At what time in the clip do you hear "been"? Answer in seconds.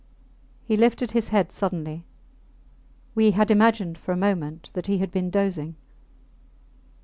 5.11-5.29